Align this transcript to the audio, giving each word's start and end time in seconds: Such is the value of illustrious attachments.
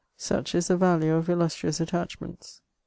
Such 0.17 0.55
is 0.55 0.69
the 0.69 0.77
value 0.77 1.13
of 1.13 1.29
illustrious 1.29 1.79
attachments. 1.79 2.63